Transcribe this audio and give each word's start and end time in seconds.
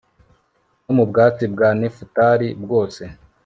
no 0.83 0.91
mu 0.97 1.03
bwatsi 1.09 1.43
bwa 1.53 1.69
nefutali 1.79 2.47
bwose 2.63 3.03